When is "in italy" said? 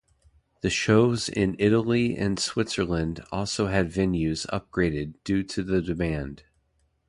1.29-2.17